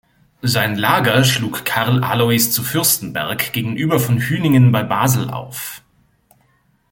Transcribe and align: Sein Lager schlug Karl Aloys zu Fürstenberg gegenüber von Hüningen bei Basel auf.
Sein 0.41 0.77
Lager 0.79 1.23
schlug 1.23 1.63
Karl 1.63 2.03
Aloys 2.03 2.51
zu 2.51 2.63
Fürstenberg 2.63 3.53
gegenüber 3.53 3.99
von 3.99 4.19
Hüningen 4.19 4.71
bei 4.71 4.81
Basel 4.81 5.29
auf. 5.29 5.83